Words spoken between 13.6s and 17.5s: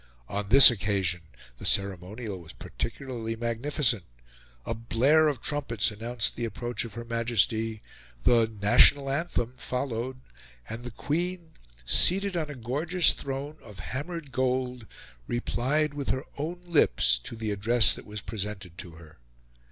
of hammered gold, replied with her own lips to